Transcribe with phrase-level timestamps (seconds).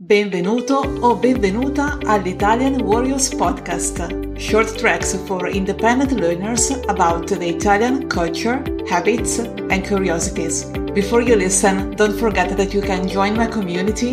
[0.00, 3.98] Benvenuto o benvenuta all'Italian Warriors Podcast,
[4.38, 10.66] short tracks for independent learners about the Italian culture, habits, and curiosities.
[10.94, 14.12] Before you listen, don't forget that you can join my community,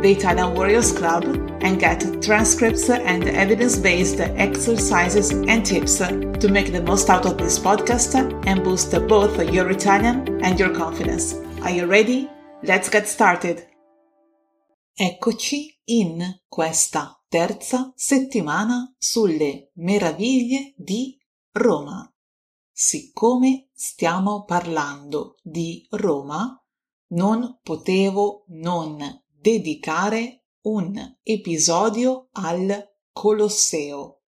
[0.00, 1.24] the Italian Warriors Club,
[1.60, 7.36] and get transcripts and evidence based exercises and tips to make the most out of
[7.36, 8.14] this podcast
[8.46, 11.34] and boost both your Italian and your confidence.
[11.60, 12.30] Are you ready?
[12.62, 13.75] Let's get started!
[14.98, 21.18] Eccoci in questa terza settimana sulle meraviglie di
[21.52, 22.10] Roma.
[22.72, 26.58] Siccome stiamo parlando di Roma,
[27.08, 34.22] non potevo non dedicare un episodio al Colosseo.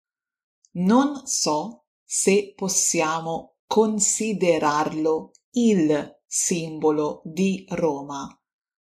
[0.72, 8.37] Non so se possiamo considerarlo il simbolo di Roma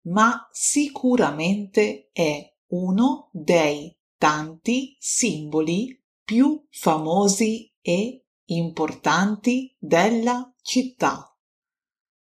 [0.03, 11.37] ma sicuramente è uno dei tanti simboli più famosi e importanti della città.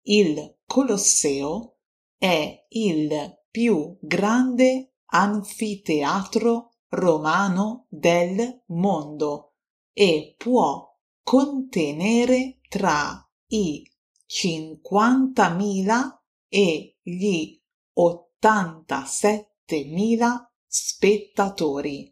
[0.03, 1.77] Il Colosseo
[2.17, 9.55] è il più grande anfiteatro romano del mondo
[9.93, 13.89] e può contenere tra i
[14.27, 17.60] 50.000 e gli
[18.01, 22.11] 87.000 spettatori.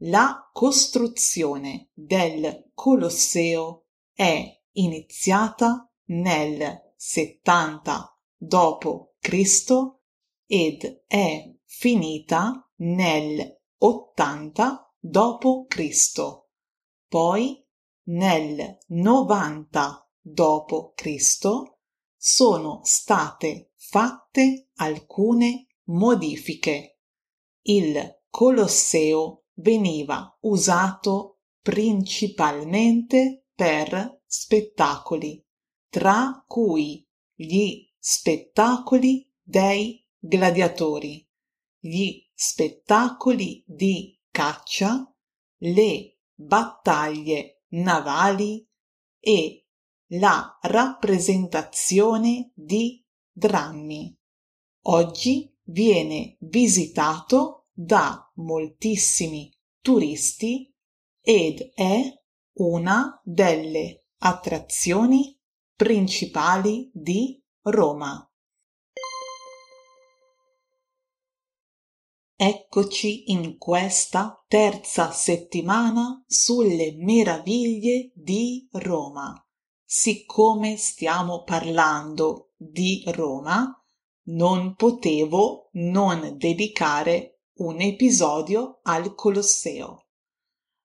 [0.00, 9.72] La costruzione del Colosseo è iniziata nel 70 d.C.
[10.46, 16.44] ed è finita nel 80 d.C.
[17.08, 17.66] Poi
[18.08, 21.48] nel 90 d.C.
[22.16, 26.98] sono state fatte alcune modifiche.
[27.62, 35.42] Il Colosseo veniva usato principalmente per spettacoli,
[35.88, 41.24] tra cui gli spettacoli dei gladiatori,
[41.78, 45.10] gli spettacoli di caccia,
[45.58, 48.68] le battaglie navali
[49.20, 49.66] e
[50.10, 53.05] la rappresentazione di
[53.36, 54.18] drammi.
[54.86, 60.74] Oggi viene visitato da moltissimi turisti
[61.20, 62.00] ed è
[62.54, 65.38] una delle attrazioni
[65.74, 68.26] principali di Roma.
[72.38, 79.38] Eccoci in questa terza settimana sulle meraviglie di Roma.
[79.84, 83.70] Siccome stiamo parlando di Roma,
[84.28, 90.06] non potevo non dedicare un episodio al Colosseo.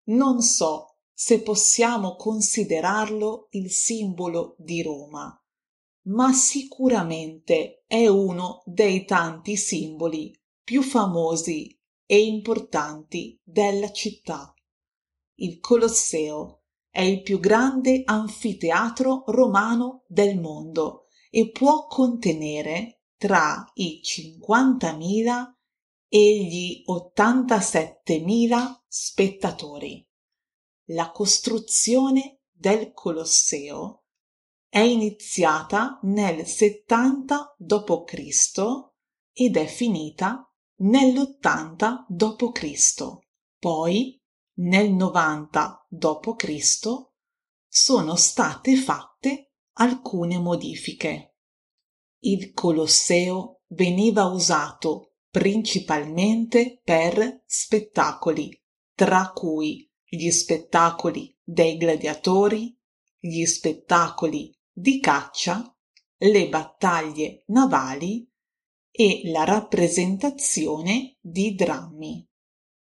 [0.09, 5.35] Non so se possiamo considerarlo il simbolo di Roma,
[6.07, 14.53] ma sicuramente è uno dei tanti simboli più famosi e importanti della città.
[15.35, 24.01] Il Colosseo è il più grande anfiteatro romano del mondo e può contenere tra i
[24.03, 25.53] 50.000
[26.09, 30.05] e gli 87.000 spettatori.
[30.89, 34.03] La costruzione del Colosseo
[34.67, 38.61] è iniziata nel 70 d.C.
[39.31, 43.19] ed è finita nell'80 d.C.
[43.57, 44.21] Poi,
[44.55, 46.89] nel 90 d.C.,
[47.67, 49.50] sono state fatte
[49.81, 51.37] alcune modifiche.
[52.19, 58.61] Il Colosseo veniva usato principalmente per spettacoli,
[58.93, 62.77] tra cui gli spettacoli dei gladiatori,
[63.17, 65.75] gli spettacoli di caccia,
[66.17, 68.29] le battaglie navali
[68.91, 72.29] e la rappresentazione di drammi.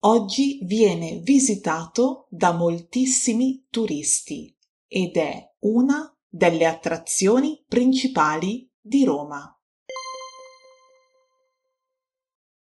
[0.04, 4.56] Oggi viene visitato da moltissimi turisti
[4.86, 9.58] ed è una delle attrazioni principali di Roma.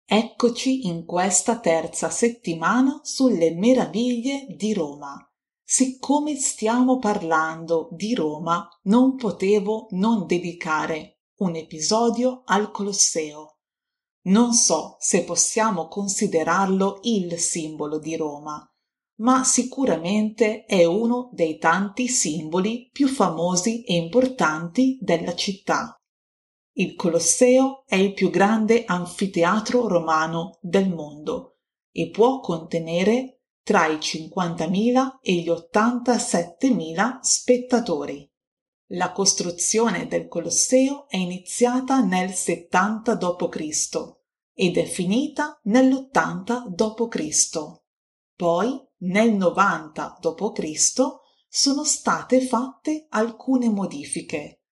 [0.07, 5.17] Eccoci in questa terza settimana sulle meraviglie di Roma.
[5.63, 13.57] Siccome stiamo parlando di Roma, non potevo non dedicare un episodio al Colosseo.
[14.25, 18.63] Non so se possiamo considerarlo il simbolo di Roma,
[19.17, 25.95] ma sicuramente è uno dei tanti simboli più famosi e importanti della città.
[26.77, 31.59] Il Colosseo è il più grande anfiteatro romano del mondo
[31.91, 38.29] e può contenere tra i 50.000 e gli 87.000 spettatori.
[38.89, 44.15] La costruzione del Colosseo è iniziata nel 70 d.C.
[44.53, 47.81] ed è finita nell'80 d.C.
[48.35, 50.93] Poi, nel 90 d.C.,
[51.47, 54.63] sono state fatte alcune modifiche.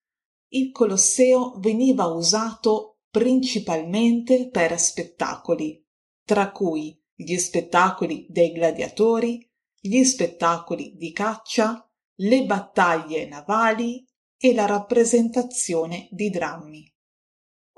[0.49, 5.81] Il Colosseo veniva usato principalmente per spettacoli,
[6.25, 9.49] tra cui gli spettacoli dei gladiatori,
[9.79, 14.05] gli spettacoli di caccia, le battaglie navali
[14.37, 16.91] e la rappresentazione di drammi.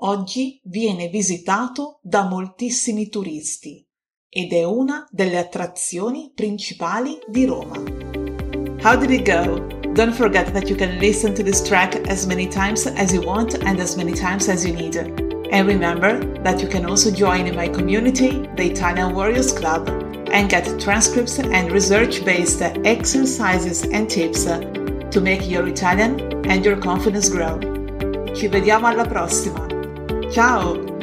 [0.00, 3.85] Oggi viene visitato da moltissimi turisti
[4.36, 7.82] ed è una delle attrazioni principali di Roma.
[8.82, 9.66] How did it go?
[9.94, 13.54] Don't forget that you can listen to this track as many times as you want
[13.64, 14.94] and as many times as you need.
[15.50, 19.88] And remember that you can also join in my community, the Italian Warriors Club,
[20.30, 26.76] and get transcripts and research based exercises and tips to make your Italian and your
[26.76, 27.58] confidence grow.
[28.34, 29.66] Ci vediamo alla prossima!
[30.30, 30.95] Ciao!